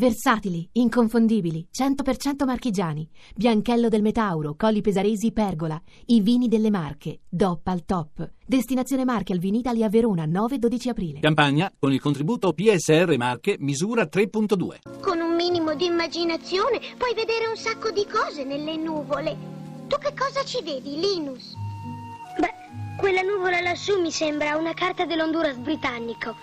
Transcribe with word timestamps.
Versatili, 0.00 0.66
inconfondibili, 0.72 1.68
100% 1.70 2.46
marchigiani. 2.46 3.06
Bianchello 3.36 3.90
del 3.90 4.00
Metauro, 4.00 4.54
Colli 4.56 4.80
Pesaresi, 4.80 5.30
Pergola. 5.30 5.78
I 6.06 6.22
vini 6.22 6.48
delle 6.48 6.70
Marche, 6.70 7.20
DOP 7.28 7.66
al 7.66 7.84
top. 7.84 8.30
Destinazione 8.46 9.04
Marche 9.04 9.34
al 9.34 9.38
Vinitalia 9.38 9.84
a 9.84 9.88
Verona, 9.90 10.24
9-12 10.24 10.88
aprile. 10.88 11.20
Campagna 11.20 11.70
con 11.78 11.92
il 11.92 12.00
contributo 12.00 12.54
PSR 12.54 13.14
Marche 13.18 13.56
misura 13.58 14.04
3.2. 14.04 15.00
Con 15.02 15.20
un 15.20 15.34
minimo 15.34 15.74
di 15.74 15.84
immaginazione 15.84 16.80
puoi 16.96 17.12
vedere 17.14 17.46
un 17.46 17.56
sacco 17.56 17.90
di 17.90 18.06
cose 18.10 18.42
nelle 18.42 18.78
nuvole. 18.78 19.36
Tu 19.86 19.98
che 19.98 20.14
cosa 20.18 20.42
ci 20.44 20.62
vedi, 20.62 20.98
Linus? 20.98 21.52
Beh, 22.38 22.96
quella 22.96 23.20
nuvola 23.20 23.60
lassù 23.60 24.00
mi 24.00 24.10
sembra 24.10 24.56
una 24.56 24.72
carta 24.72 25.04
dell'Honduras 25.04 25.56
britannico. 25.56 26.34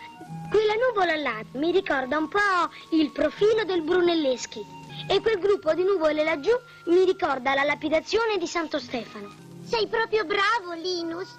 Quella 0.50 0.74
nuvola 0.76 1.16
là 1.16 1.42
mi 1.54 1.72
ricorda 1.72 2.18
un 2.18 2.28
po' 2.28 2.70
il 2.92 3.12
profilo 3.12 3.64
del 3.66 3.82
Brunelleschi. 3.82 4.66
E 5.10 5.22
quel 5.22 5.40
gruppo 5.40 5.74
di 5.74 5.84
nuvole 5.84 6.24
laggiù 6.24 6.52
mi 6.86 7.04
ricorda 7.06 7.54
la 7.54 7.64
lapidazione 7.64 8.38
di 8.38 8.48
Santo 8.48 8.80
Stefano. 8.80 9.30
Sei 9.64 9.88
proprio 9.88 10.26
bravo, 10.26 10.74
Linus. 10.74 11.30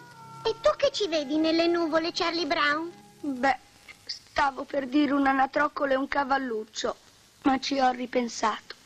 E 0.44 0.54
tu 0.60 0.70
che 0.76 0.90
ci 0.92 1.08
vedi 1.08 1.36
nelle 1.36 1.66
nuvole, 1.66 2.12
Charlie 2.12 2.46
Brown? 2.46 2.90
Beh, 3.20 3.58
stavo 4.04 4.64
per 4.64 4.86
dire 4.86 5.12
un 5.12 5.26
anatroccolo 5.26 5.92
e 5.92 5.96
un 5.96 6.08
cavalluccio, 6.08 6.96
ma 7.42 7.58
ci 7.58 7.80
ho 7.80 7.90
ripensato. 7.90 8.76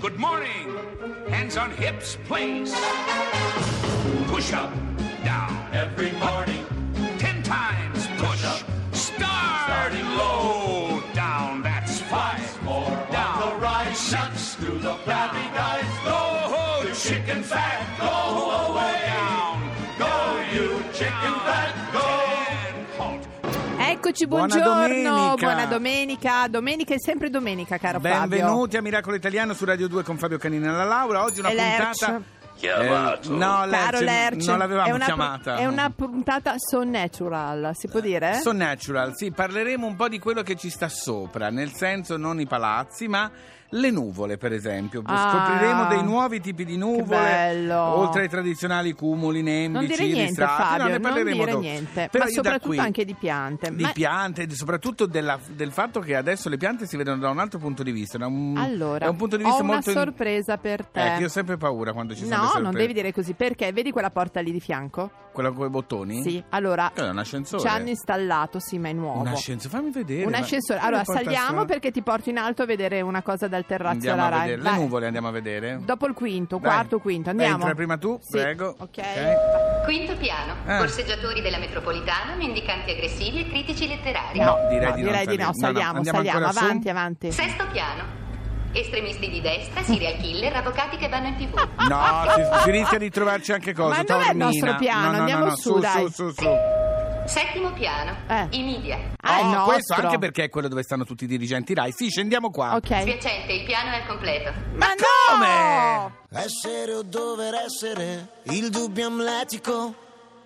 Good 0.00 0.16
morning. 0.16 0.78
Hands 1.28 1.56
on 1.56 1.72
hips, 1.72 2.16
please. 2.28 2.72
Push 4.28 4.52
up, 4.52 4.70
down. 5.24 5.50
Every 5.72 6.12
Eccoci, 23.88 24.26
Buona 24.26 24.46
buongiorno, 24.46 25.10
domenica. 25.10 25.34
buona 25.36 25.66
domenica. 25.66 26.48
Domenica 26.48 26.94
è 26.94 26.98
sempre 26.98 27.30
domenica, 27.30 27.78
caro 27.78 28.00
Fabio. 28.00 28.26
Benvenuti 28.28 28.76
a 28.76 28.82
Miracolo 28.82 29.14
Italiano 29.14 29.54
su 29.54 29.64
Radio 29.64 29.86
2 29.86 30.02
con 30.02 30.18
Fabio 30.18 30.38
Canini 30.38 30.66
alla 30.66 30.82
Laura. 30.82 31.22
Oggi 31.22 31.38
una 31.38 31.50
E 31.50 31.54
Lerch. 31.54 32.04
puntata. 32.04 32.22
Eh, 32.58 33.28
no, 33.28 33.66
Caro 33.68 33.68
Lerch, 33.68 34.00
Lerch, 34.00 34.46
non 34.46 34.58
l'avevamo 34.58 34.88
è 34.88 34.92
una, 34.92 35.04
chiamata. 35.04 35.56
È 35.56 35.66
una 35.66 35.90
puntata 35.94 36.54
so 36.56 36.82
natural, 36.84 37.72
si 37.74 37.86
può 37.86 38.00
dire? 38.00 38.40
So 38.40 38.52
natural, 38.52 39.12
sì, 39.14 39.30
parleremo 39.30 39.86
un 39.86 39.94
po' 39.94 40.08
di 40.08 40.18
quello 40.18 40.42
che 40.42 40.56
ci 40.56 40.70
sta 40.70 40.88
sopra, 40.88 41.50
nel 41.50 41.72
senso 41.74 42.16
non 42.16 42.40
i 42.40 42.46
palazzi, 42.46 43.08
ma 43.08 43.30
le 43.70 43.90
nuvole, 43.90 44.36
per 44.36 44.52
esempio. 44.52 45.02
Ah, 45.04 45.30
Scopriremo 45.30 45.86
dei 45.86 46.02
nuovi 46.02 46.40
tipi 46.40 46.64
di 46.64 46.76
nuvole, 46.76 47.04
bello. 47.06 47.80
oltre 47.80 48.22
ai 48.22 48.28
tradizionali 48.28 48.92
cumuli, 48.92 49.42
nembici, 49.42 49.86
non 49.86 49.86
dire 49.86 50.06
niente. 50.06 50.44
Fabio, 50.44 50.76
no, 50.78 50.84
ne 50.84 50.90
non 50.92 51.00
parleremo 51.00 51.36
dire 51.36 51.50
dopo. 51.50 51.62
niente. 51.62 52.08
Però 52.10 52.24
Ma 52.24 52.30
da 52.30 52.36
soprattutto 52.36 52.66
qui- 52.68 52.78
anche 52.78 53.04
di 53.04 53.14
piante. 53.14 53.74
Di 53.74 53.82
Ma- 53.82 53.92
piante, 53.92 54.50
soprattutto 54.54 55.06
della- 55.06 55.38
del 55.54 55.72
fatto 55.72 56.00
che 56.00 56.14
adesso 56.16 56.48
le 56.48 56.56
piante 56.56 56.86
si 56.86 56.96
vedono 56.96 57.18
da 57.20 57.30
un 57.30 57.38
altro 57.38 57.58
punto 57.58 57.82
di 57.82 57.90
vista. 57.92 58.18
da 58.18 58.26
un- 58.26 58.56
Allora, 58.56 59.06
è 59.06 59.08
un 59.08 59.16
punto 59.16 59.36
di 59.36 59.42
vista 59.44 59.58
ho 59.58 59.62
una 59.64 59.72
molto 59.74 59.90
in- 59.90 59.96
sorpresa 59.96 60.56
per 60.58 60.84
te. 60.86 61.00
Ecco, 61.00 61.20
io 61.20 61.26
ho 61.26 61.30
sempre 61.30 61.56
paura 61.56 61.92
quando 61.92 62.14
ci 62.14 62.20
sono 62.20 62.30
le 62.30 62.36
No, 62.36 62.42
sorprese. 62.44 62.64
non 62.70 62.74
devi 62.80 62.92
dire 62.92 63.12
così, 63.12 63.32
perché 63.34 63.72
vedi 63.72 63.90
quella 63.90 64.10
porta 64.10 64.40
lì 64.40 64.52
di 64.52 64.60
fianco? 64.60 65.10
Quella 65.32 65.50
con 65.52 65.66
i 65.66 65.70
bottoni? 65.70 66.22
Sì, 66.22 66.42
allora 66.50 66.92
è 66.94 67.00
un 67.08 67.18
ascensore. 67.18 67.60
ci 67.62 67.68
hanno 67.68 67.88
installato, 67.90 68.58
sì, 68.58 68.78
ma 68.78 68.88
è 68.88 68.92
nuovo. 68.92 69.20
Un 69.20 69.26
ascensore, 69.26 69.74
fammi 69.76 69.90
vedere. 69.90 70.24
Un 70.24 70.32
ascensore. 70.34 70.78
Allora, 70.80 71.04
saliamo 71.04 71.64
perché 71.66 71.90
ti 71.90 72.00
porto 72.02 72.30
in 72.30 72.38
alto 72.38 72.62
a 72.62 72.66
vedere 72.66 73.02
una 73.02 73.20
cosa 73.22 73.46
dal 73.56 73.66
terrazzo 73.66 73.92
Andiamo 73.94 74.22
della 74.24 74.26
a 74.36 74.38
Rai. 74.38 74.56
Le 74.60 74.70
nuvole 74.72 75.06
andiamo 75.06 75.28
a 75.28 75.30
vedere. 75.30 75.78
Dopo 75.82 76.06
il 76.06 76.14
quinto, 76.14 76.58
Dai. 76.58 76.70
quarto, 76.70 76.98
quinto, 76.98 77.30
andiamo. 77.30 77.54
Entra 77.56 77.74
prima 77.74 77.96
tu, 77.96 78.18
Sì, 78.22 78.32
prego. 78.38 78.74
Ok. 78.78 79.02
Quinto 79.84 80.16
piano, 80.16 80.54
Ah. 80.66 80.78
borseggiatori 80.78 81.40
della 81.40 81.58
metropolitana, 81.58 82.34
mendicanti 82.36 82.90
aggressivi 82.90 83.40
e 83.40 83.48
critici 83.48 83.88
letterari. 83.88 84.38
No, 84.40 84.58
direi 84.68 84.88
No, 84.90 84.94
di 84.96 85.02
no, 85.02 85.08
direi 85.08 85.26
di 85.26 85.36
salire. 85.36 85.42
no, 85.42 85.46
No, 85.46 85.46
no, 85.46 85.54
saliamo, 85.54 86.04
saliamo, 86.04 86.28
ancora 86.38 86.52
su. 86.52 86.58
avanti, 86.64 86.88
avanti. 86.88 87.32
Sesto 87.32 87.64
piano, 87.72 88.02
estremisti 88.72 89.30
di 89.30 89.40
destra, 89.40 89.82
serial 89.82 90.16
killer, 90.16 90.54
avvocati 90.56 90.96
che 90.96 91.08
vanno 91.08 91.28
in 91.28 91.36
tv. 91.36 91.54
No, 91.88 92.02
si, 92.34 92.62
si 92.62 92.70
rischia 92.70 92.98
di 92.98 93.10
trovarci 93.10 93.52
anche 93.52 93.72
cosa. 93.72 93.96
Ma 93.96 94.02
non 94.06 94.22
è 94.22 94.30
il 94.32 94.36
nostro 94.36 94.76
piano, 94.76 95.00
No, 95.00 95.06
no, 95.06 95.12
no, 95.12 95.18
andiamo 95.20 95.44
no, 95.46 95.56
su, 95.56 95.72
su, 95.74 95.78
dai. 95.78 95.92
su, 95.92 96.08
su, 96.10 96.30
su. 96.32 96.48
Settimo 97.26 97.72
piano, 97.72 98.14
Eh. 98.28 98.46
i 98.50 98.62
media. 98.62 98.98
Ah, 99.20 99.62
Oh, 99.62 99.64
questo 99.64 99.94
anche 99.94 100.18
perché 100.18 100.44
è 100.44 100.48
quello 100.48 100.68
dove 100.68 100.82
stanno 100.82 101.04
tutti 101.04 101.24
i 101.24 101.26
dirigenti 101.26 101.74
Rai. 101.74 101.92
Sì, 101.92 102.08
scendiamo 102.08 102.50
qua. 102.50 102.76
Ok. 102.76 102.86
Spiacente, 103.00 103.52
il 103.52 103.64
piano 103.64 103.90
è 103.90 104.06
completo. 104.06 104.52
Ma 104.74 104.86
come? 105.28 105.46
no! 105.46 106.16
Essere 106.30 106.92
o 106.94 107.02
dover 107.02 107.54
essere 107.54 108.28
il 108.44 108.70
dubbio 108.70 109.06
amletico, 109.08 109.94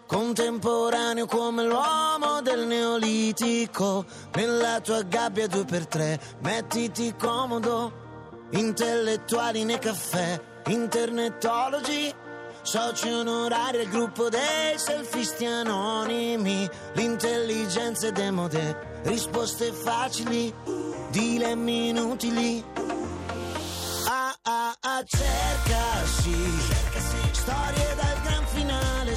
contemporaneo 0.06 1.26
come 1.26 1.64
l'uomo 1.64 2.40
del 2.42 2.66
neolitico. 2.66 4.04
Nella 4.34 4.80
tua 4.80 5.02
gabbia 5.02 5.46
due 5.46 5.64
per 5.64 5.86
tre, 5.86 6.18
mettiti 6.40 7.14
comodo, 7.16 8.48
intellettuali 8.52 9.64
nei 9.64 9.78
caffè, 9.78 10.40
internetologi. 10.66 12.12
Soci 12.62 13.08
onorari 13.08 13.80
al 13.80 13.88
gruppo 13.88 14.28
dei 14.28 14.76
selfisti 14.76 15.46
anonimi, 15.46 16.68
l'intelligenza 16.94 18.08
è 18.08 18.12
demode, 18.12 19.00
risposte 19.04 19.72
facili, 19.72 20.52
dilemmi 21.10 21.88
inutili. 21.88 22.62
Ah 24.08 24.34
ah 24.42 24.76
ah 24.80 25.04
cerca 25.04 26.06
sì, 26.06 26.34
storie 27.32 27.94
dal 27.96 28.20
gran 28.22 28.46
finale 28.46 29.16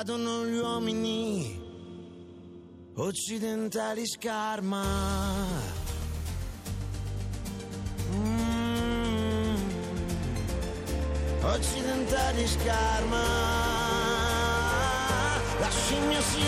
Cadono 0.00 0.46
gli 0.46 0.56
uomini 0.56 1.60
occidentali 2.94 4.06
scarma. 4.06 4.82
Mm. 8.14 9.56
Occidentali 11.42 12.46
scarma. 12.46 13.24
La 15.58 15.68
scimmia 15.68 16.20
si 16.22 16.40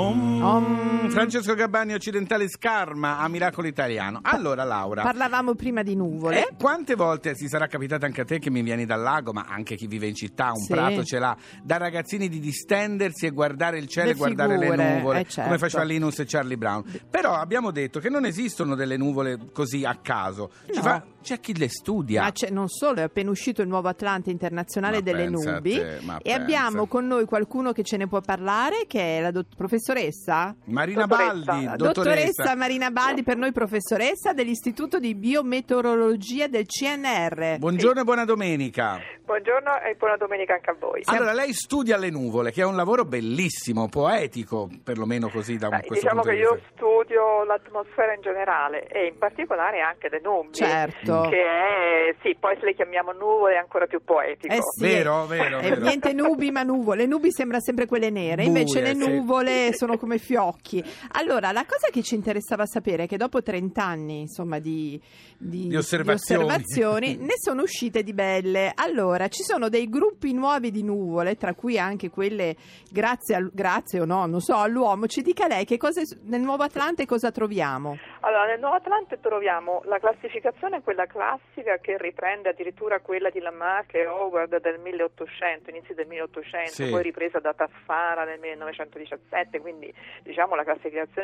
Om. 0.00 0.42
Om. 0.42 0.89
Francesco 1.10 1.54
Gabbani, 1.54 1.94
occidentale 1.94 2.48
Scarma 2.48 3.18
a 3.18 3.28
Miracolo 3.28 3.66
Italiano. 3.66 4.20
Allora, 4.22 4.64
Laura. 4.64 5.02
Parlavamo 5.02 5.54
prima 5.54 5.82
di 5.82 5.94
nuvole. 5.96 6.48
Eh, 6.48 6.54
quante 6.58 6.94
volte 6.94 7.34
ti 7.34 7.48
sarà 7.48 7.66
capitato 7.66 8.04
anche 8.06 8.20
a 8.20 8.24
te 8.24 8.38
che 8.38 8.50
mi 8.50 8.62
vieni 8.62 8.86
dal 8.86 9.00
lago, 9.00 9.32
ma 9.32 9.46
anche 9.48 9.74
chi 9.76 9.86
vive 9.86 10.06
in 10.06 10.14
città, 10.14 10.50
un 10.52 10.60
Sì. 10.62 10.72
prato 10.72 11.02
ce 11.04 11.18
l'ha, 11.18 11.36
da 11.62 11.76
ragazzini 11.76 12.28
di 12.28 12.38
distendersi 12.38 13.26
e 13.26 13.30
guardare 13.30 13.78
il 13.78 13.86
cielo 13.88 14.06
Le 14.08 14.12
e 14.12 14.16
guardare 14.16 14.58
figure, 14.58 14.76
le 14.76 14.94
nuvole, 14.96 15.20
eh, 15.20 15.24
certo. 15.24 15.42
come 15.42 15.58
faceva 15.58 15.82
Linus 15.82 16.18
e 16.20 16.24
Charlie 16.26 16.56
Brown. 16.56 16.84
Però 17.10 17.34
abbiamo 17.34 17.70
detto 17.70 17.98
che 18.00 18.08
non 18.08 18.24
esistono 18.24 18.74
delle 18.74 18.96
nuvole 18.96 19.38
così 19.52 19.84
a 19.84 19.96
caso, 20.00 20.50
No. 20.74 20.80
fa- 20.82 21.04
c'è 21.22 21.38
chi 21.40 21.54
le 21.56 21.68
studia. 21.68 22.22
Ma 22.22 22.32
non 22.50 22.68
solo, 22.68 23.00
è 23.00 23.02
appena 23.02 23.30
uscito 23.30 23.60
il 23.60 23.68
nuovo 23.68 23.88
Atlante 23.88 24.30
internazionale 24.30 24.96
Ma 24.96 25.02
delle 25.02 25.28
nubi 25.28 25.74
te, 25.74 25.96
e 25.96 25.98
pensa. 25.98 26.18
abbiamo 26.34 26.86
con 26.86 27.06
noi 27.06 27.26
qualcuno 27.26 27.72
che 27.72 27.82
ce 27.82 27.96
ne 27.98 28.06
può 28.06 28.20
parlare, 28.20 28.84
che 28.86 29.18
è 29.18 29.20
la 29.20 29.30
dott- 29.30 29.54
professoressa? 29.56 30.54
Marina 30.64 30.99
Dottoressa. 31.06 31.44
Baldi, 31.44 31.64
La 31.64 31.76
dottoressa. 31.76 32.56
Marina 32.56 32.90
Baldi, 32.90 33.22
per 33.22 33.36
noi 33.36 33.52
professoressa 33.52 34.32
dell'Istituto 34.32 34.98
di 34.98 35.14
Biometeorologia 35.14 36.46
del 36.48 36.66
CNR. 36.66 37.58
Buongiorno 37.58 38.00
e 38.00 38.04
buona 38.04 38.24
domenica. 38.24 38.98
Buongiorno 39.24 39.80
e 39.82 39.94
buona 39.94 40.16
domenica 40.16 40.54
anche 40.54 40.70
a 40.70 40.76
voi. 40.78 41.02
Allora, 41.04 41.32
lei 41.32 41.52
studia 41.52 41.96
le 41.96 42.10
nuvole, 42.10 42.50
che 42.50 42.62
è 42.62 42.64
un 42.64 42.74
lavoro 42.74 43.04
bellissimo, 43.04 43.88
poetico, 43.88 44.68
perlomeno 44.82 45.28
così 45.28 45.56
da 45.56 45.68
un, 45.68 45.74
Eh, 45.74 45.86
questo 45.86 46.06
diciamo 46.08 46.22
punto 46.22 46.36
che 46.36 46.42
io 46.42 46.60
studio 46.74 47.44
l'atmosfera 47.44 48.12
in 48.14 48.22
generale 48.22 48.86
e 48.88 49.06
in 49.06 49.18
particolare 49.18 49.80
anche 49.80 50.08
le 50.08 50.20
nubi. 50.20 50.54
Certo. 50.54 51.28
Che 51.30 51.36
è, 51.40 52.14
sì, 52.22 52.36
poi 52.40 52.56
se 52.58 52.64
le 52.64 52.74
chiamiamo 52.74 53.12
nuvole 53.12 53.54
è 53.54 53.58
ancora 53.58 53.86
più 53.86 54.02
poetico. 54.02 54.52
Eh 54.52 54.58
sì, 54.62 54.82
Vero, 54.82 55.26
vero, 55.26 55.60
vero. 55.60 55.80
niente 55.80 56.12
nubi 56.12 56.50
ma 56.50 56.64
nuvole. 56.64 57.02
Le 57.02 57.06
nubi 57.06 57.30
sembra 57.30 57.60
sempre 57.60 57.86
quelle 57.86 58.10
nere, 58.10 58.42
invece 58.42 58.80
Buie, 58.80 58.94
le 58.94 59.00
sì. 59.00 59.08
nuvole 59.10 59.72
sono 59.74 59.96
come 59.96 60.18
fiocchi. 60.18 60.82
Allora, 61.12 61.52
la 61.52 61.64
cosa 61.66 61.88
che 61.90 62.02
ci 62.02 62.14
interessava 62.14 62.66
sapere 62.66 63.04
è 63.04 63.06
che 63.06 63.16
dopo 63.16 63.42
30 63.42 63.82
anni, 63.84 64.20
insomma, 64.20 64.58
di, 64.58 65.00
di- 65.36 65.68
Di 65.68 65.76
osservazioni. 65.76 66.44
osservazioni, 66.44 67.16
ne 67.20 67.34
sono 67.36 67.62
uscite 67.62 68.02
di 68.02 68.12
belle. 68.12 68.72
Allora, 68.74 69.28
ci 69.28 69.42
sono 69.42 69.68
dei 69.68 69.88
gruppi 69.88 70.32
nuovi 70.32 70.70
di 70.70 70.82
nuvole, 70.82 71.36
tra 71.36 71.54
cui 71.54 71.78
anche 71.78 72.10
quelle 72.10 72.56
grazie, 72.90 73.34
al- 73.34 73.50
grazie 73.52 74.00
o 74.00 74.04
no, 74.04 74.26
non 74.26 74.40
so, 74.40 74.56
all'uomo. 74.56 75.06
Ci 75.06 75.22
dica 75.22 75.46
lei 75.46 75.64
che 75.64 75.76
cosa 75.76 76.00
nel 76.24 76.40
Nuovo 76.40 76.62
Atlante 76.62 77.06
cosa 77.06 77.30
troviamo? 77.30 77.98
Allora, 78.20 78.46
nel 78.46 78.60
Nuovo 78.60 78.76
Atlante 78.76 79.18
troviamo 79.20 79.82
la 79.84 79.98
classificazione, 79.98 80.82
quella 80.82 81.06
classica 81.06 81.78
che 81.78 81.96
riprende 81.98 82.50
addirittura 82.50 83.00
quella 83.00 83.30
di 83.30 83.40
Lamarck 83.40 83.94
e 83.94 84.06
Howard 84.06 84.60
del 84.60 84.78
1800, 84.78 85.70
inizi 85.70 85.94
del 85.94 86.06
1800, 86.06 86.70
Sì. 86.72 86.90
poi 86.90 87.02
ripresa 87.02 87.38
da 87.40 87.54
Taffara 87.54 88.24
nel 88.24 88.38
1917, 88.40 89.60
quindi 89.60 89.92
diciamo 90.22 90.54
la 90.54 90.64
classificazione 90.64 90.79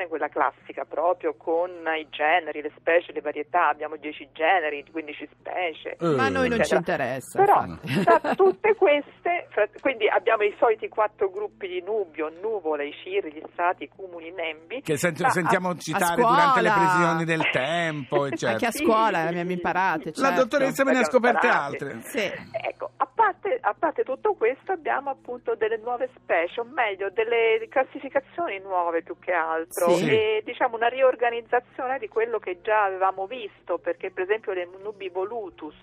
quella 0.08 0.28
classica 0.28 0.84
proprio 0.84 1.34
con 1.36 1.70
i 1.70 2.06
generi, 2.10 2.62
le 2.62 2.72
specie, 2.76 3.12
le 3.12 3.20
varietà, 3.20 3.68
abbiamo 3.68 3.96
10 3.96 4.28
generi, 4.32 4.84
15 4.90 5.28
specie. 5.32 5.96
Eh, 5.98 6.14
Ma 6.14 6.24
a 6.24 6.28
noi 6.28 6.48
non 6.48 6.62
ci 6.64 6.74
interessa. 6.74 7.38
Però 7.44 7.64
infatti. 7.64 8.04
tra 8.04 8.34
tutte 8.34 8.74
queste, 8.74 9.46
fra- 9.50 9.68
quindi 9.80 10.08
abbiamo 10.08 10.42
i 10.42 10.54
soliti 10.58 10.88
quattro 10.88 11.30
gruppi 11.30 11.68
di 11.68 11.82
nubio, 11.82 12.30
nuvole, 12.40 12.86
i 12.88 12.94
cirri, 13.02 13.32
gli 13.32 13.42
strati, 13.52 13.84
i 13.84 13.88
cumuli, 13.88 14.28
i 14.28 14.32
nembi. 14.32 14.82
Che 14.82 14.92
a- 14.92 14.96
sentiamo 14.96 15.70
a 15.70 15.76
citare 15.76 16.20
scuola. 16.20 16.34
durante 16.34 16.60
le 16.62 16.70
previsioni 16.70 17.24
del 17.24 17.50
tempo, 17.50 18.26
eccetera. 18.26 18.52
Anche 18.56 18.66
a 18.66 18.72
scuola 18.72 19.20
sì, 19.20 19.26
abbiamo 19.28 19.50
sì. 19.50 19.52
imparate. 19.52 20.12
La 20.14 20.28
certo. 20.28 20.40
dottoressa 20.42 20.84
me 20.84 20.92
ne 20.92 20.98
ha 20.98 21.04
scoperte 21.04 21.46
altre. 21.46 22.00
Sì. 22.02 22.32
Ecco, 22.52 22.90
a 23.68 23.74
parte, 23.74 24.04
tutto 24.04 24.34
questo 24.34 24.70
abbiamo 24.70 25.10
appunto 25.10 25.56
delle 25.56 25.76
nuove 25.78 26.08
specie, 26.14 26.60
o 26.60 26.64
meglio 26.64 27.10
delle 27.10 27.66
classificazioni 27.68 28.60
nuove 28.60 29.02
più 29.02 29.18
che 29.18 29.32
altro 29.32 29.88
Sì. 29.96 30.08
e 30.08 30.42
diciamo 30.44 30.76
una 30.76 30.86
riorganizzazione 30.86 31.98
di 31.98 32.06
quello 32.06 32.38
che 32.38 32.60
già 32.60 32.84
avevamo 32.84 33.26
visto, 33.26 33.78
perché 33.78 34.12
per 34.12 34.22
esempio 34.22 34.52
le 34.52 34.68
nubi 34.80 35.08
volutus, 35.08 35.74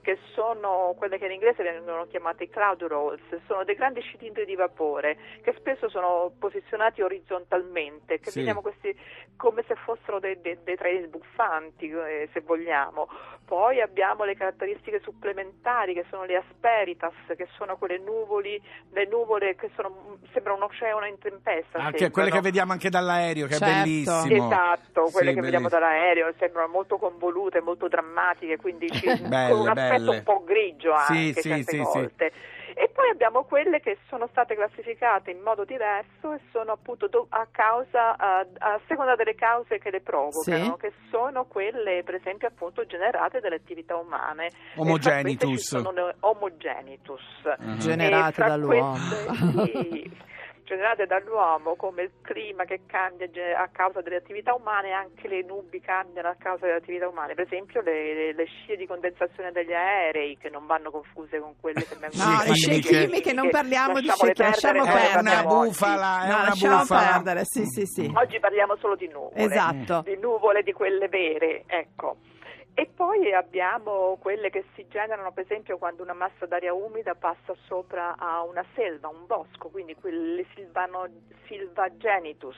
che 0.00 0.16
sono 0.32 0.94
quelle 0.96 1.18
che 1.18 1.26
in 1.26 1.32
inglese 1.32 1.62
vengono 1.62 2.06
chiamate 2.06 2.48
cloud 2.48 2.82
rolls, 2.84 3.20
sono 3.46 3.64
dei 3.64 3.74
grandi 3.74 4.00
cilindri 4.00 4.46
di 4.46 4.54
vapore 4.54 5.18
che 5.42 5.52
spesso 5.58 5.90
sono 5.90 6.32
posizionati 6.38 7.02
orizzontalmente, 7.02 8.18
che 8.18 8.30
Sì. 8.30 8.38
vediamo 8.38 8.62
questi 8.62 8.98
come 9.36 9.62
se 9.66 9.74
fossero 9.74 10.18
dei, 10.20 10.40
dei- 10.40 10.58
dei 10.64 10.76
treni 10.76 11.04
sbuffanti, 11.06 11.90
eh, 11.90 12.30
se 12.32 12.40
vogliamo. 12.40 13.08
Poi 13.44 13.80
abbiamo 13.80 14.24
le 14.24 14.36
caratteristiche 14.36 15.00
supplementari 15.00 15.92
che 15.92 16.04
sono 16.08 16.24
le 16.24 16.36
asperitas, 16.36 17.09
che 17.36 17.48
sono 17.56 17.76
quelle 17.76 17.98
nuvoli, 17.98 18.60
le 18.92 19.06
nuvole 19.06 19.54
che 19.56 19.70
sono, 19.74 20.18
sembra 20.32 20.52
un 20.54 20.62
oceano 20.62 21.06
in 21.06 21.18
tempesta. 21.18 21.78
Anche 21.78 21.98
sembrano. 21.98 22.10
quelle 22.12 22.30
che 22.30 22.40
vediamo 22.40 22.72
anche 22.72 22.90
dall'aereo, 22.90 23.46
che 23.46 23.54
Certo. 23.54 23.64
è 23.74 23.82
bellissimo. 23.82 24.46
Esatto, 24.46 25.08
quelle 25.12 25.28
Sì, 25.30 25.34
che 25.34 25.40
vediamo 25.40 25.68
bellissimo. 25.68 25.68
dall'aereo 25.68 26.32
sembrano 26.38 26.68
molto 26.68 26.96
convolute, 26.98 27.60
molto 27.60 27.88
drammatiche, 27.88 28.56
quindi 28.56 28.90
ci- 28.90 29.06
Belle, 29.20 29.50
con 29.52 29.60
un 29.60 29.68
aspetto 29.68 29.98
belle. 30.04 30.16
un 30.16 30.22
po' 30.22 30.44
grigio 30.44 30.94
Sì, 31.06 31.12
anche 31.12 31.40
sì, 31.42 31.48
certe 31.48 31.62
sì, 31.62 31.76
sì. 31.76 31.76
volte. 31.76 32.32
E 32.80 32.88
poi 32.88 33.10
abbiamo 33.10 33.44
quelle 33.44 33.78
che 33.80 33.98
sono 34.08 34.26
state 34.28 34.54
classificate 34.54 35.30
in 35.30 35.40
modo 35.42 35.66
diverso 35.66 36.32
e 36.32 36.40
sono 36.50 36.72
appunto 36.72 37.08
do- 37.08 37.26
a 37.28 37.46
causa, 37.50 38.16
a, 38.16 38.38
a 38.56 38.80
seconda 38.88 39.16
delle 39.16 39.34
cause 39.34 39.78
che 39.78 39.90
le 39.90 40.00
provocano, 40.00 40.64
Sì. 40.64 40.74
che 40.78 40.92
sono 41.10 41.44
quelle 41.44 42.02
per 42.04 42.14
esempio 42.14 42.48
appunto 42.48 42.86
generate 42.86 43.40
dalle 43.40 43.56
attività 43.56 43.96
umane. 43.96 44.48
Ci 44.76 45.82
sono 45.82 45.92
le 46.06 46.14
homogenitus. 46.20 47.20
Mhm. 47.58 47.78
Generate 47.80 48.42
dall'uomo. 48.44 48.92
queste, 48.92 49.72
sì, 49.82 50.10
generate 50.70 51.04
dall'uomo 51.06 51.74
come 51.74 52.02
il 52.02 52.10
clima 52.22 52.64
che 52.64 52.82
cambia 52.86 53.26
a 53.58 53.68
causa 53.72 54.00
delle 54.02 54.16
attività 54.16 54.54
umane, 54.54 54.92
anche 54.92 55.26
le 55.26 55.42
nubi 55.42 55.80
cambiano 55.80 56.28
a 56.28 56.36
causa 56.38 56.66
delle 56.66 56.78
attività 56.78 57.08
umane, 57.08 57.34
per 57.34 57.44
esempio 57.46 57.80
le, 57.80 58.14
le- 58.14 58.32
le 58.34 58.44
scie 58.46 58.76
di 58.76 58.86
condensazione 58.86 59.50
degli 59.50 59.72
aerei 59.72 60.38
che 60.38 60.48
non 60.48 60.66
vanno 60.66 60.90
confuse 60.92 61.40
con 61.40 61.54
quelle 61.60 61.84
che 61.84 61.96
vengono 61.98 62.22
No, 62.30 62.42
le 62.46 62.54
scie 62.54 62.78
chimiche 62.78 63.32
non 63.32 63.50
parliamo 63.50 63.98
di 64.00 64.08
scie, 64.08 64.32
lasciamo 64.36 64.84
perdere, 64.84 65.10
È 65.10 65.18
una 65.18 65.42
bufala, 65.42 66.22
è 66.22 66.28
No, 66.28 66.34
una 66.36 66.44
lasciamo 66.44 66.78
bufala. 66.78 67.10
perdere, 67.12 67.40
sì, 67.44 67.64
sì, 67.64 67.84
sì. 67.86 68.12
Oggi 68.14 68.38
parliamo 68.38 68.76
solo 68.76 68.94
di 68.94 69.08
nuvole, 69.08 69.42
Esatto. 69.42 70.02
di 70.04 70.16
nuvole 70.18 70.62
di 70.62 70.72
quelle 70.72 71.08
vere, 71.08 71.64
ecco. 71.66 72.16
E 72.74 72.88
poi 72.94 73.32
abbiamo 73.34 74.16
quelle 74.20 74.48
che 74.48 74.64
si 74.74 74.86
generano, 74.88 75.32
per 75.32 75.44
esempio, 75.44 75.76
quando 75.76 76.02
una 76.02 76.14
massa 76.14 76.46
d'aria 76.46 76.72
umida 76.72 77.14
passa 77.14 77.54
sopra 77.66 78.16
a 78.16 78.42
una 78.42 78.64
selva, 78.74 79.08
un 79.08 79.26
bosco, 79.26 79.68
quindi 79.68 79.94
quelle 79.94 80.46
silvano, 80.54 81.06
silvagenitus. 81.46 82.56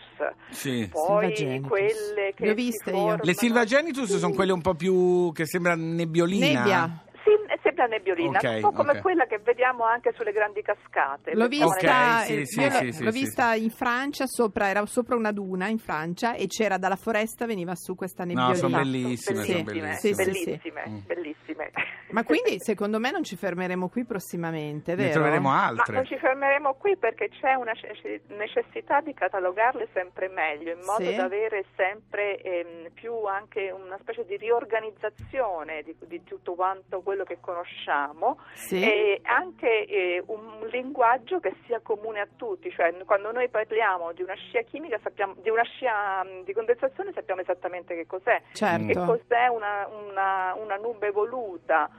Sì. 0.51 0.89
Poi 0.93 1.35
Silvagenitus. 1.35 1.69
quelle 1.69 2.33
che 2.35 2.45
Le 2.45 2.51
ho 2.53 2.55
si 2.57 2.63
viste 2.63 2.91
io. 2.91 2.97
formano- 2.97 3.21
Le 3.25 3.35
silvagenitus 3.35 4.17
sono 4.17 4.33
quelle 4.35 4.53
un 4.53 4.61
po' 4.61 4.75
più 4.75 5.33
che 5.33 5.45
sembra 5.47 5.75
nebbiolina. 5.75 6.47
Nebbia. 6.61 7.03
Sì, 7.25 7.31
è 7.47 7.59
sempre 7.63 7.85
a 7.85 7.87
nebbiolina, 7.87 8.39
Ok, 8.39 8.51
un 8.55 8.61
po' 8.61 8.73
come 8.73 8.93
ok. 8.93 9.01
quella 9.01 9.27
che 9.27 9.39
vediamo 9.39 9.85
anche 9.85 10.13
sulle 10.17 10.33
grandi 10.33 10.63
cascate. 10.63 11.35
L'ho 11.35 11.47
vista, 11.47 11.67
Ok, 11.67 12.25
sì, 12.25 12.41
eh, 12.41 12.47
sì, 12.47 12.61
io 12.61 12.69
l'ho, 12.69 12.75
sì, 12.79 12.93
sì, 12.93 13.05
l'ho 13.05 13.13
sì. 13.13 13.19
vista 13.21 13.55
in 13.55 13.71
Francia, 13.71 14.27
sopra, 14.27 14.69
era 14.69 14.85
sopra 14.87 15.15
una 15.15 15.31
duna 15.33 15.69
in 15.69 15.79
Francia 15.79 16.35
e 16.35 16.47
c'era 16.49 16.79
dalla 16.79 16.97
foresta 16.97 17.47
veniva 17.47 17.75
su 17.77 17.95
questa 17.95 18.25
No, 18.25 18.49
nebbiolina. 18.49 18.55
sono 18.57 18.77
bellissime, 18.77 19.45
Sì, 19.45 19.53
sono 19.53 19.63
bellissime, 19.65 19.65
bellissime. 19.65 19.99
sì, 19.99 20.15
sì, 20.15 20.33
sì. 20.33 20.45
bellissime, 20.51 20.85
Mm. 20.89 20.99
bellissime. 21.07 21.71
Ma 22.13 22.25
quindi 22.25 22.59
secondo 22.61 22.99
me 22.99 23.11
non 23.11 23.23
ci 23.25 23.37
fermeremo 23.37 23.89
qui 23.89 24.05
prossimamente, 24.05 24.93
Ne 24.95 24.97
vero? 25.03 25.13
troveremo 25.15 25.49
Ma 25.49 25.67
altre. 25.67 25.95
non 25.95 26.05
ci 26.07 26.17
fermeremo 26.19 26.75
qui 26.75 26.97
perché 26.97 27.29
c'è 27.31 27.55
una 27.55 27.73
ce- 27.75 28.23
necessità 28.29 29.01
di 29.01 29.15
catalogarle 29.15 29.89
sempre 29.93 30.29
meglio, 30.29 30.73
in 30.73 30.81
modo 30.85 31.05
Sì. 31.05 31.15
da 31.17 31.25
avere 31.25 31.65
sempre 31.77 32.37
ehm, 32.41 32.91
più 32.93 33.25
anche 33.25 33.71
una 33.71 33.99
specie 34.01 34.25
di 34.25 34.37
riorganizzazione 34.37 35.83
di, 35.83 35.97
di 36.07 36.23
tutto 36.25 36.55
quanto 36.55 37.01
quello 37.03 37.25
che 37.25 37.39
conosciamo 37.41 38.39
Sì. 38.55 38.83
e 38.83 39.21
anche 39.25 39.85
eh, 39.87 40.23
un 40.27 40.67
linguaggio 40.71 41.41
che 41.41 41.55
sia 41.67 41.81
comune 41.81 42.21
a 42.21 42.29
tutti, 42.37 42.71
cioè 42.71 42.95
quando 43.05 43.33
noi 43.33 43.49
parliamo 43.49 44.13
di 44.13 44.23
una 44.23 44.35
scia 44.35 44.63
chimica, 44.63 44.99
sappiamo, 45.03 45.35
di 45.41 45.51
una 45.51 45.65
scia 45.65 46.23
mh, 46.23 46.45
di 46.45 46.53
condensazione 46.53 47.13
sappiamo 47.13 47.41
esattamente 47.41 47.95
che 47.95 48.07
cos'è, 48.07 48.41
Certo. 48.53 48.87
che 48.87 48.95
cos'è 48.95 49.47
una, 49.49 49.87
una- 49.89 50.55
una 50.55 50.77
nube 50.77 51.09
evoluta, 51.09 51.89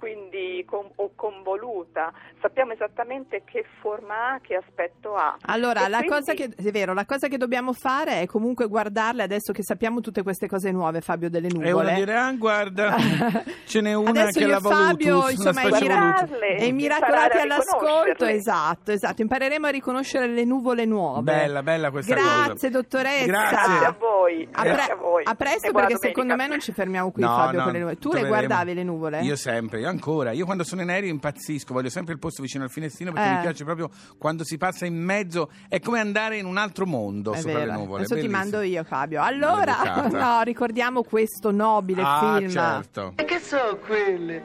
quindi 0.00 0.64
con- 0.66 0.88
o 0.96 1.10
convoluta, 1.14 2.10
sappiamo 2.40 2.72
esattamente 2.72 3.42
che 3.44 3.66
forma 3.82 4.32
ha, 4.32 4.40
che 4.40 4.54
aspetto 4.56 5.14
ha. 5.14 5.36
Allora, 5.42 5.84
E 5.84 5.88
la 5.90 5.98
quindi- 5.98 6.14
cosa 6.16 6.32
che 6.32 6.44
è 6.56 6.70
vero, 6.70 6.94
la 6.94 7.04
cosa 7.04 7.28
che 7.28 7.36
dobbiamo 7.36 7.74
fare 7.74 8.22
è 8.22 8.26
comunque 8.26 8.66
guardarle 8.66 9.22
adesso 9.22 9.52
che 9.52 9.62
sappiamo 9.62 10.00
tutte 10.00 10.22
queste 10.22 10.48
cose 10.48 10.70
nuove, 10.70 11.02
Fabio 11.02 11.28
delle 11.28 11.48
E 11.48 11.54
uno 11.54 11.68
nuvole. 11.68 11.94
dire, 11.96 12.16
ah, 12.16 12.32
guarda, 12.32 12.96
ce 13.66 13.80
n'è 13.82 13.92
una 13.92 14.08
Adesso 14.08 14.38
che 14.38 14.44
io 14.46 14.50
la 14.50 14.56
e 14.56 14.60
Fabio, 14.60 15.14
Volutus, 15.20 15.32
insomma, 15.32 15.50
una 15.50 15.60
i 15.60 15.66
specie 15.66 15.82
mira- 15.84 16.00
Volutus. 16.00 16.28
Guardarle, 16.28 16.56
e 16.56 16.64
i 16.66 16.72
miracolati 16.72 17.38
all'ascolto, 17.38 18.24
esatto, 18.24 18.90
esatto. 18.92 19.20
Impareremo 19.22 19.66
a 19.66 19.70
riconoscere 19.70 20.26
le 20.28 20.44
nuvole 20.44 20.84
nuove. 20.86 21.20
Bella, 21.20 21.62
bella 21.62 21.90
questa 21.90 22.14
Grazie, 22.14 22.52
cosa. 22.52 22.68
dottoressa. 22.70 23.26
Grazie. 23.26 23.48
Grazie 23.50 23.86
a 23.86 23.96
voi, 23.98 24.48
A, 24.50 24.62
grazie 24.62 24.84
pre- 24.84 24.92
a 24.92 24.96
voi. 24.96 25.22
a 25.26 25.34
presto 25.34 25.66
E 25.68 25.72
perché 25.72 25.96
secondo 25.98 26.20
domenica. 26.30 26.36
me 26.42 26.48
non 26.48 26.60
ci 26.60 26.72
fermiamo 26.72 27.10
qui 27.10 27.22
No, 27.22 27.28
Fabio 27.34 27.58
no, 27.58 27.64
con 27.64 27.72
le 27.72 27.78
nuvole. 27.80 27.98
Tu 27.98 28.12
le 28.12 28.26
guardavi 28.26 28.74
le 28.74 28.82
nuvole? 28.84 29.20
Io 29.20 29.36
sempre, 29.36 29.80
io 29.80 29.88
ancora. 29.90 30.32
Io 30.32 30.44
quando 30.44 30.64
sono 30.64 30.82
in 30.82 30.88
aereo 30.90 31.10
impazzisco, 31.10 31.72
voglio 31.74 31.90
sempre 31.90 32.14
il 32.14 32.18
posto 32.18 32.40
vicino 32.42 32.64
al 32.64 32.70
finestrino 32.70 33.12
perché 33.12 33.28
Eh. 33.28 33.34
mi 33.34 33.40
piace 33.40 33.64
proprio 33.64 33.90
quando 34.18 34.44
si 34.44 34.56
passa 34.56 34.86
in 34.86 34.96
mezzo. 34.96 35.50
È 35.68 35.78
come 35.80 36.00
andare 36.00 36.38
in 36.38 36.46
un 36.46 36.56
altro 36.56 36.86
mondo 36.86 37.32
È 37.32 37.38
sopra 37.40 37.58
vero. 37.58 37.70
le 37.72 37.76
nuvole. 37.78 38.04
Adesso 38.04 38.20
ti 38.20 38.28
mando 38.28 38.60
io, 38.62 38.82
Fabio. 38.84 39.22
Allora, 39.22 40.06
no, 40.10 40.40
ricordiamo 40.42 41.02
questo 41.02 41.50
nobile 41.50 42.02
Ah, 42.04 42.36
film. 42.38 42.48
certo. 42.50 43.12
E 43.16 43.24
che 43.24 43.38
so 43.38 43.78
quelle? 43.84 44.42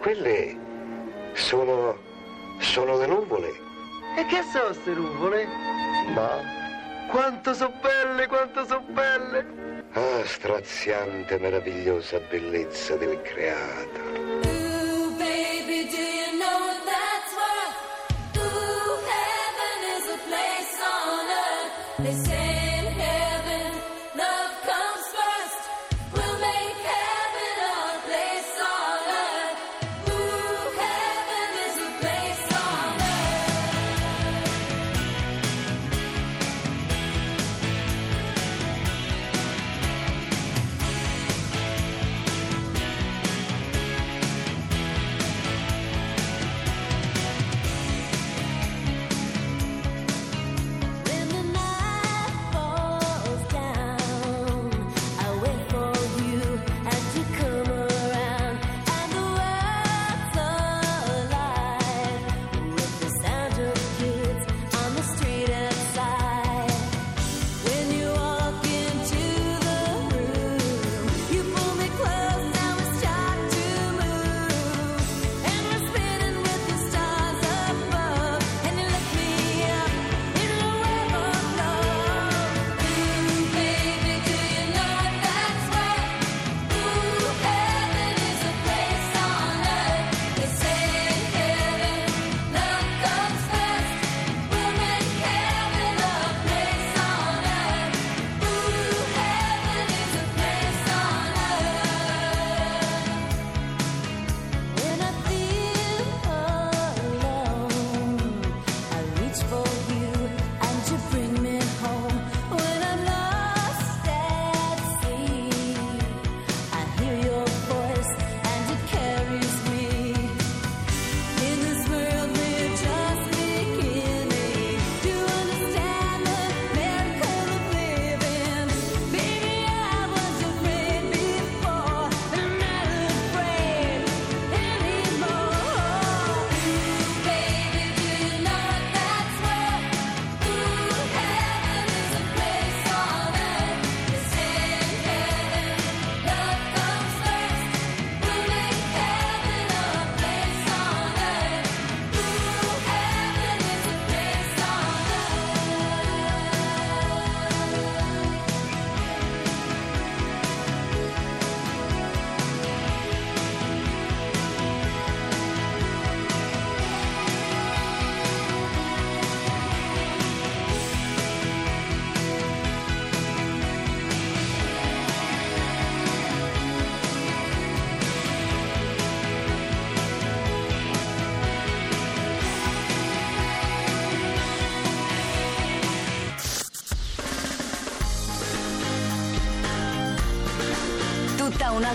Quelle 0.00 0.56
sono. 1.32 1.96
sono 2.58 2.96
le 2.98 3.06
nuvole. 3.06 3.48
E 4.16 4.24
che 4.26 4.42
so 4.52 4.72
ste 4.72 4.92
nuvole? 4.94 5.46
Ma. 6.14 6.54
Quanto 7.10 7.54
so 7.54 7.72
belle, 7.80 8.26
quanto 8.26 8.64
so 8.66 8.80
belle! 8.90 9.84
Ah, 9.92 10.24
straziante, 10.24 11.38
meravigliosa 11.38 12.18
bellezza 12.28 12.96
del 12.96 13.20
creato. 13.22 14.55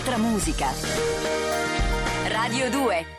Un'altra 0.03 0.17
musica. 0.17 0.73
Radio 2.27 2.71
2 2.71 3.10